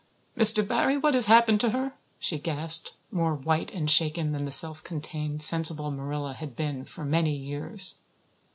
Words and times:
"Mr. 0.35 0.67
Barry, 0.67 0.97
what 0.97 1.13
has 1.13 1.27
happened 1.27 1.61
to 1.61 1.69
her?" 1.69 1.93
she 2.17 2.39
gasped, 2.39 2.95
more 3.11 3.35
white 3.35 3.71
and 3.71 3.87
shaken 3.87 4.31
than 4.31 4.45
the 4.45 4.51
self 4.51 4.83
contained, 4.83 5.43
sensible 5.43 5.91
Marilla 5.91 6.33
had 6.33 6.55
been 6.55 6.85
for 6.85 7.05
many 7.05 7.35
years. 7.35 7.99